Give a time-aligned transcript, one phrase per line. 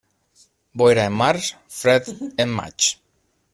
[0.81, 1.51] Boira en març,
[1.81, 2.11] fred
[2.47, 2.91] en maig.